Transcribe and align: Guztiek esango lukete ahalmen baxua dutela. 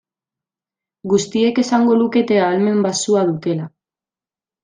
Guztiek 1.11 1.61
esango 1.65 1.99
lukete 2.01 2.41
ahalmen 2.47 2.81
baxua 2.87 3.27
dutela. 3.33 3.71